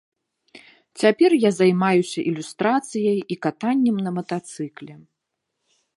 [1.01, 4.93] Цяпер я займаюся ілюстрацыяй і катаннем на матацыкле.